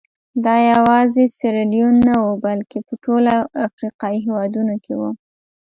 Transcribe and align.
دا 0.45 0.55
یوازې 0.73 1.23
سیریلیون 1.37 1.95
نه 2.07 2.15
وو 2.23 2.33
بلکې 2.45 2.77
په 2.87 2.93
ټولو 3.03 3.33
افریقایي 3.67 4.19
هېوادونو 4.27 4.75
کې 4.83 4.93
وو. 4.99 5.09